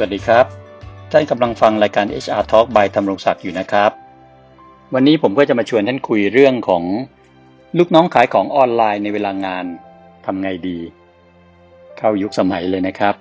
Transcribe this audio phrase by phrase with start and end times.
[0.00, 0.46] สวัสดีครับ
[1.12, 3.90] ท่านกำลังฟังรายการ HR Talk by ธรรมรงศักดิ์อยู่นะครับ
[4.94, 6.84] วันนี้ผมก็จะมาชวนท่านคุยเรื่องของ
[7.78, 9.64] ลูกน้องขายของออนไลน์ในเวลางาน
[10.26, 10.78] ทำไงดี
[11.98, 13.14] เข้ายุคสมัยเลยนะครับ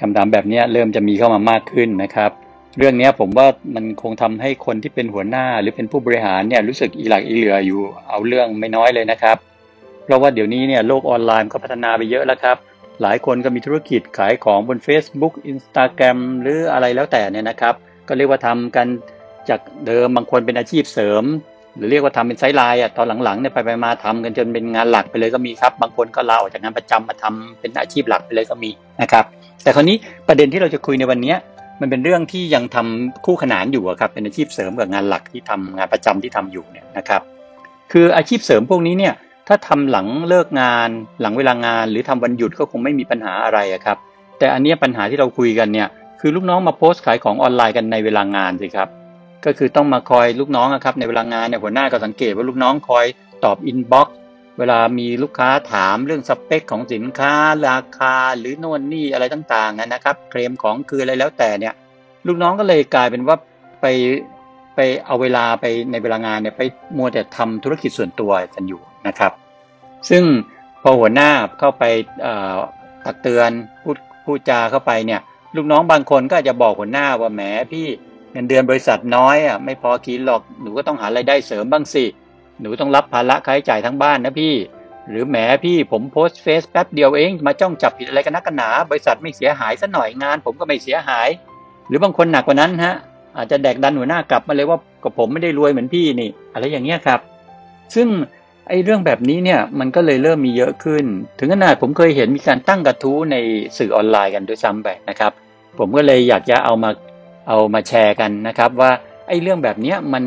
[0.00, 2.30] คำถามแบบนี้เริ่มจะมีเข้ามามากขึ้นนะครับ
[2.78, 9.36] เรื่องนี้ผมว่ามันคงทำให้คนที่เป็นหัวหน้าหรือเป็นผู้บริหารเนี่ยรู้สึกอีหลักอีเหลืออยู่เอาเรื่องไม่น้อยเลยนะครับ
[10.04, 12.58] เพราะว่าเดี๋ยวนี้เนี่ยโลกออนไลน์ก็พัฒนาไปเยอะแล้วครับ
[13.02, 17.74] หลายคนก็มีธุรกิจขายของบน Facebook Instagram หรืออะไรแล้วแต่เนี่ยนะครับ
[18.08, 18.86] ก็เรียกว่าทำกัน
[19.48, 21.24] จากเดิมบางคนเป็นอาชีพเสริม
[21.76, 28.70] หรือเรียกว่าทำเป็นไซด์ไลน์อะตอนหลังๆเนี่ยไปไปมาทำกันจนเป็นงานหลักไปเลยก็มีครับ บางคนก็ลาออกจากงานประจำมาทำเป็นอาชีพหลักไปเลยก็มี
[29.02, 29.24] นะครับ
[29.62, 29.96] แต่คราวนี้
[30.28, 31.34] ประเด็นที่เราจะคุยในวันนี้
[31.80, 37.22] มันเป็นเรื่องที่ยังทำคู่ขนานอยู่ครับเป็นอาชีพเสริมกับงานหลักที่ทำงานประจำที่ทำอยู่เนี่ยนะครับ
[37.92, 39.14] คืออาชีพเสริมพวกนี้เนี่ย
[39.48, 40.88] ถ้าทำหลังเลิกงาน
[41.20, 43.98] หลังเวลางาน หรือทำวันหยุดก็คงไม่มีปัญหาอะไรครับ
[44.38, 45.88] แต่อันนี้ปัญหาที่เราคุยกันเนี่ย
[46.20, 48.88] คือลูกน้องมาโพสต์ขายของออนไลน์กันในเวลางานสิครับ
[49.44, 53.06] ก็คือต้องมาคอยลูกน้องครับในเวลางานเนี่ยหัวหน้าก็สังเกตว่าลูกน้องคอย
[53.44, 54.16] ตอบ inbox
[54.58, 57.32] เวลามีลูกค้าถามเรื่องสเปคของสินค้า
[57.68, 61.74] ราคาหรือโน่นนี่อะไรต่างๆนะครับ เคลมของคืออะไรแล้วแต่เนี่ย
[62.26, 63.36] ลูกน้องก็เลยกลายเป็นว่า
[63.80, 63.86] ไป
[64.74, 66.62] ไปเอาเวลาไปในเวลางานเนี่ยไป
[66.96, 69.32] มัวแต่ทำธุรกิจส่วนตัวกันอยู่ นะครับ
[70.10, 70.22] ซึ่ง
[70.82, 71.84] พอหัวหน้าเข้าไป
[73.04, 73.50] ตักเตือน
[73.82, 75.20] พูดพูดจาเข้าไปเนี่ย
[75.56, 77.42] ลูกน้องบางคนก็จะบอกหัวหน้าว่าแหม
[77.72, 77.86] พี่
[78.32, 82.04] เงินเดือนบริษัทน้อยอะไม่พอกินหรอกหนูก็ต้องหารายได้เสริมบ้างสิ
[82.60, 84.54] หนูต้องรับภาระค่าใช้จ่ายทั้งบ้านนะพี่
[85.08, 91.28] หรือแหมพี่ผมโพสเฟซแป๊บเดียวเองมาจ้องจับผิดอะไรกันนักกันหนา บริษัทไม่เสียหายซะหน่อยงาน ผมก็ไม่เสียหาย
[91.88, 92.94] หรือบางคนหนักกว่านั้นฮะ
[93.36, 97.20] อาจจะแดกดันหัวหน้ากลับมาเลยว่ากับผมไม่ได้รวยเหมือนพี่นี่ อะไรอย่างเงี้ยครับ
[97.94, 98.08] ซึ่ง
[98.68, 101.04] ไอ้เรื่องแบบนี้เนี่ยมันก็เลยเริ่มมีเยอะขึ้น
[101.38, 103.36] ถึงขนาดผมเคยเห็นมีการตั้งกระทู้ใน
[103.78, 105.32] สื่อออนไลน์กันด้วยซ้ำไปนะครับ
[105.78, 106.90] ผมก็เลยอยากจะเอามา
[107.48, 108.90] เอามาแชร์กันนะครับ ว่า
[109.28, 110.24] ไอ้เรื่องแบบนี้มัน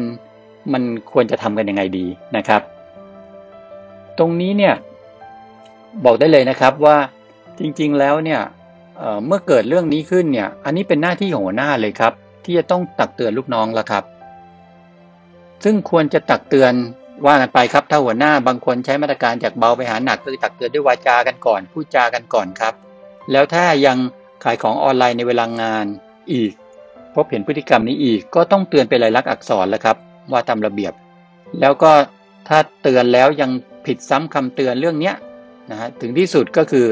[0.74, 2.06] มันควรจะทำกันยังไงดี
[2.38, 2.62] นะครับ
[4.18, 4.75] ตรงนี้เนี่ย
[6.06, 6.97] บอกได้เลยนะครับว่า
[7.59, 8.41] จริงๆแล้วเนี่ย
[8.97, 12.13] เเมื่อเกิดเรื่องนี้ขึ้นเนี่ย อันนี้เป็นหน้าที่ของหัวหน้าเลยครับ
[12.44, 14.03] ที่จะต้องตักเตือนลูกน้องแล้วครับ
[15.63, 16.74] ซึ่งควรจะตักเตือน
[17.25, 22.73] ว่ากันไปครับถ้าหัวหน้าบางคนใช้มาตรการจากเบาไปหาหนักคือตักเตือนด้วยวาจากันก่อนพูดจากันก่อนครับ
[23.31, 23.97] แล้วถ้ายัง
[24.43, 25.85] ขายของออนไลน์ในเวลางาน
[26.33, 26.53] อีก
[27.15, 29.97] พบเห็นพฤติกรรมนี้อีกก็ต้องเตือนเป็นลายลักษณ์อักษรแล้วครับ
[30.31, 30.93] ว่าตามระเบียบ
[31.61, 31.91] แล้วก็
[32.47, 33.51] ถ้าเตือนแล้วยัง
[33.85, 35.15] ผิดซ้ำคำเตือนเรื่องเนี้ย
[35.71, 36.85] นะฮะถึงที่สุดก็คือ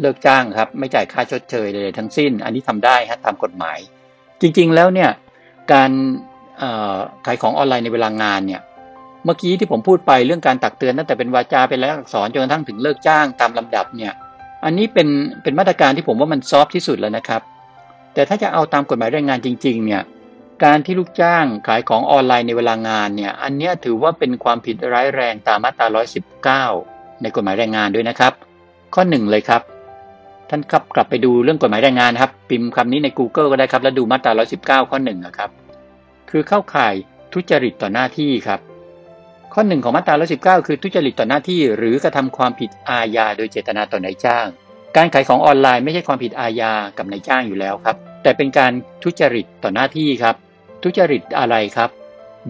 [0.00, 3.78] เลิกจ้างครับ ไม่จ่ายค่าชดเชยเลยทั้งสิ้น อันนี้ทำได้ฮะตามกฎหมาย
[4.40, 5.10] จริงๆแล้วเนี่ย
[5.72, 5.90] การ
[7.26, 8.60] ขายของออนไลน์ในเวลางานเนี่ย
[9.26, 14.12] เมื่อกี้ที่ผมพูดไปเรื่องการตักเตือนตั้งแต่เป็นวาจาเป็นลายอักษรจนกระทั่งถึงเลิกจ้างตามลำดับเนี่ย
[14.64, 15.08] อันนี้เป็น
[15.42, 17.42] เป็นมาตรการที่ผมว่ามันซอฟที่สุดแล้วนะครับ
[18.14, 20.02] แต่ถ้าจะเอาตามกฎหมายแรงงานจริง ๆ เนี่ย
[20.64, 25.86] การที่ลูกจ้างขายของออนไลน์ในเวลางานเนี่ย อันนี้ถือว่าเป็นความผิดร้ายแรงตามมาตรา
[26.54, 28.32] 119 ในกฎหมายแรงงานด้วยนะครับ
[28.94, 29.62] ข้อหนึ่งเลยครับ
[30.50, 34.32] ท่านครับกลับไปดูเรื่องกฎหมายแรงงานครับ พิมพ์คำนี้ใน Google ก็ได้ครับ แล้วดูมาตรา
[34.84, 35.50] 119 ข้อหนึ่งนะครับ
[36.30, 36.94] คือเข้าข่าย
[37.32, 38.60] ทุจริตต่อหน้าที่ครับ
[39.52, 40.14] ข้อหนึ่งของมาตรา
[40.62, 44.46] 119 คือทุจริตต่อหน้าที่ หรือกระทำความผิดอาญาโดยเจตนาต่อนายจ้าง
[44.96, 50.34] การขายของออนไลน์ไม่ใช่ความผิดอาญากับนายจ้างอยู่แล้วครับ แต่เป็นการทุจริตต่อหน้าที่ครับ
[50.82, 51.90] ทุจริตอะไรครับ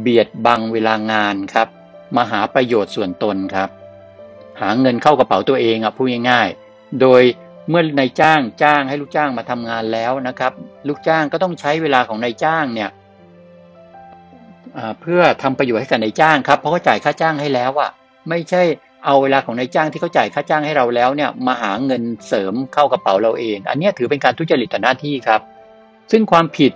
[0.00, 1.68] เบียดบังเวลางานครับ
[2.16, 3.70] มาหาประโยชน์ส่วนตนครับ
[4.60, 7.22] หาเงินเข้ากระเป๋าตัวเองอะพูดง่ายๆ โดย
[7.68, 10.52] เมื่อนายจ้างจ้างให้ลูกจ้างมาทำงานแล้วนะครับ
[10.88, 12.90] ลูกจ้างก็ต้องใช้เวลาของนายจ้างเนี่ย
[15.00, 17.90] เพื่อทำประโยชน์ให้กับนายจ้างครับเพราะเขาจ่ายค่าจ้างให้แล้วอะ
[18.28, 18.62] ไม่ใช่
[19.04, 25.40] เอาเวลาของนายจ้างที่เขาจ่ายค่าจ้างให้เราแล้วเนี่ยมาหาเงินเสริมเข้ากระเป๋าเราเอง อันนี้ถือเป็นการทุจริตต่อหน้าที่ครับ
[26.10, 26.72] ซึ่งความผิด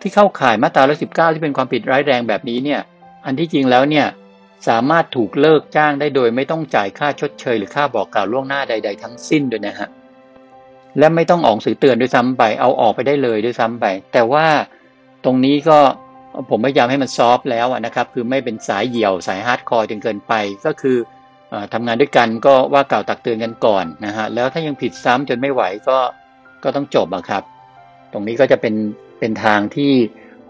[0.00, 0.82] ที่เข้าข่ายมาตรา
[1.30, 2.80] 119 ที่เป็นความผิดร้ายแรงแบบนี้เนี่ย
[3.26, 4.06] อันที่จริงแล้วเนี่ย
[4.68, 9.88] สามารถถูกเลิกจ้างได้โดยไม่ต้องจ่ายค่าชดเชย หรือค่าบอกกล่าวล่วงหน้าใด ๆ ทั้งสิ้นด้วยนะฮะ
[10.98, 14.46] และไม่ต้องออกหนังสือเตือนด้วยซ้ำไปเอาออกไปได้เลยด้วยซ้ำไป แต่ว่า
[15.24, 15.78] ตรงนี้ก็
[16.50, 20.32] ผมพยายามให้มัน soft แล้วนะครับคือไม่เป็นสายเหี้ยมสาย hardcore จนเกินไป
[20.66, 20.96] ก็คือ
[21.72, 25.98] ทำงานด้วยกันก็ว่ากล่าวตักเตือนกันก่อนนะฮะแล้วถ้ายังผิดซ้ำจนไม่ไหวก็
[26.64, 27.42] ก็ต้องจบอะครับ
[28.12, 28.74] ตรงนี้ก็จะเป็น
[29.18, 29.92] เป็นทางที่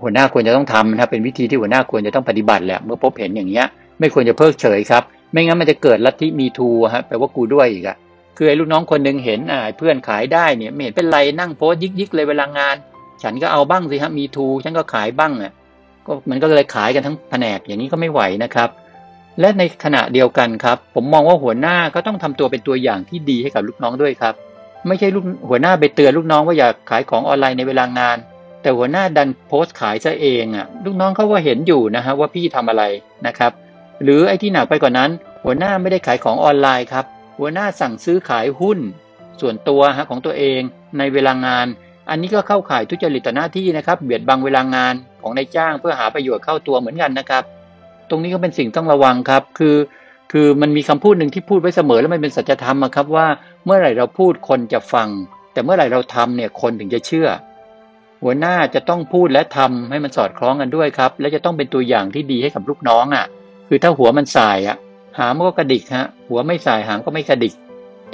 [0.02, 3.66] หัวหน้าควรจะต้องทำนะครับเป็นวิธีที่หัวหน้าควรจะต้องปฏิบัติแหละเมื่อพบเห็นอย่างเงี้ย
[4.00, 5.02] ไม่ควรจะเพิกเฉยครับ
[5.32, 7.96] ไม่งั้นมันจะเกิดลัทธิมีทูฮะแปลว่ากูด้วยอีกอะ
[8.36, 12.76] คือไอ้ลูกน้องคนหนึ่งเห็นอ่าเพื่อนขายได้เนี่ยไม่เห็นเป็นไรนั่งโพสยิกยิกเลยเวลางาน
[13.22, 15.52] ฉันก็เอาบ้างสิฮะมีทูฉันก็ขายบ้างอะ
[16.06, 18.68] ก็มันก็เลยขายกันทั้งแผนกอย่างนี้ก็ไม่ไหวนะครับ
[19.40, 24.34] และในขณะเดียวกันครับ ผมมองว่าหัวหน้าก็ต้องทำตัวเป็นตัวอย่างที่ดีให้กับลูกน้องด้วยครับ
[24.86, 28.16] ไม่ใช่ลูกหัวหน้าไปเตือนลูกน้องว่าอย่าขายของออนไลน์ในเวลางาน
[28.62, 32.82] แต่หัวหน้าดันโพสต์ขายซะเองอะลูกน้องเขาก็เห็นอยู่นะฮะว่าพี่ทำอะไร
[33.26, 33.52] นะครับ
[34.02, 35.10] หรือไอ้ที่หนักไปกว่านั้น
[35.44, 37.04] หัวหน้าไม่ได้ขายของออนไลน์ครับ
[37.38, 38.78] หัวหน้าสั่งซื้อขายหุ้น
[39.40, 40.60] ส่วนตัวฮะของตัวเอง
[40.98, 41.66] ในเวลางาน
[42.10, 47.42] อันนี้ก็เข้าข่ายทุจริตต่อหน้าที่นะครับ เบียดบังเวลางานของนายจ้างเพื่อหาประโยชน์เข้าตัวเหมือนกันนะครับ
[48.10, 49.76] ตรงนี้ก็เป็นสิ่งต้องระวังครับ คือ
[50.32, 53.26] คือมันมีคำพูดหนึ่งที่พูดไว้เสมอแล้วมันเป็นสัจธรรมครับว่า
[53.64, 55.08] เมื่อไหร่เราพูดคนจะฟัง
[55.52, 57.28] แต่เมื่อไหร่เราทำเนี่ยคนถึงจะเชื่อ
[58.22, 63.26] หัวหน้าจะต้องพูดและทำให้มันสอดคล้องกันด้วยครับ และจะต้องเป็นตัวอย่างที่ดีให้กับลูกน้องอะ
[63.68, 64.76] คือถ้าหัวมันสายอะ
[65.18, 67.54] หางก็กระดิกฮะหัวไม่สายหางก็ไม่กระดิก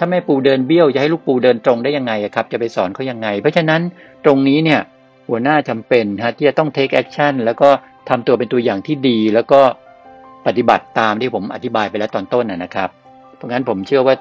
[0.03, 3.81] ถ้าแม่ปูเดินเบี้ยวจะให้ลูกปูเดินตรงได้ยังไงครับ จะไปสอนเขายังไง เพราะฉะนั้น
[4.25, 4.81] ตรงนี้เนี่ย
[5.29, 7.69] หัวหน้าจำเป็นฮะที่จะต้อง take action แล้วก็
[8.09, 9.61] ทำตัวเป็นตัวอย่างที่ดี แล้วก็
[10.47, 12.91] ปฏิบัติตามที่ผมอธิบายไปแล้วตอนต้นนะครับ
[13.37, 14.15] เพราะงั้นผมเชื่อว่า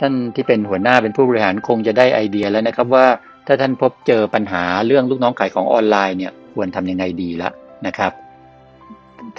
[0.00, 3.06] ท่านที่เป็นหัวหน้าเป็นผู้บริหารคงจะได้ไอเดียแล้วนะครับว่า
[3.46, 7.50] ถ้าท่านพบเจอปัญหาเรื่องลูกน้องขายของออนไลน์เนี่ยควรทำยังไงดีละ
[7.86, 8.12] นะครับ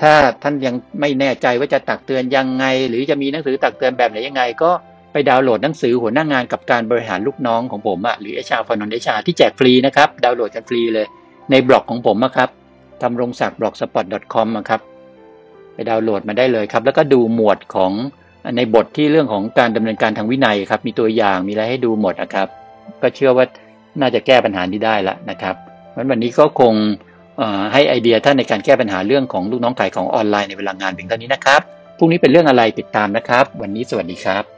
[0.02, 0.14] ถ้า
[0.44, 4.72] ท่านยังไม่แน่ใจว่าจะตักเตือนยังไง หรือจะมีหนังสือตักเตือนแบบไหนยังไง ก็
[5.16, 11.06] ไปดาวน์โหลดหนังสือหัวหน้างานกับการบริหารลูกน้องของผมอะหรือ HR for non HR ที่แจกฟรีนะครับ ดาวน์โหลดกันฟรีเลย
[11.52, 12.50] ในบล็อกของผมนะครับ
[13.02, 14.82] ทำรงศักดิ์ blogspot.com ครับ
[15.74, 17.92] ไปดาวน์โหลดมาได้เลยครับ แล้วก็ดูหมวดของ
[18.58, 22.48] ในบทที่เรื่องของการดำเนินการทางวินัยครับ มีตัวอย่างมีอะไรให้ดูหมดนะครับ
[23.02, 23.46] ก็เชื่อว่า
[24.02, 25.56] น่าจะแก้ปัญหานี้ได้ล้วนะครับ
[25.92, 26.74] เพราะวันนี้ก็คง
[27.74, 31.62] ให้ไอเดียท่านในการแก้ปัญหาเรื่องของลูกน้องขายของออนไลน์ในเวลางานเพียงเท่านี้นะครับ
[31.98, 34.55] พรุ่งนี้เป็นเรื่องอะไรติดตามนะครับ วันนี้สวัสดีครับ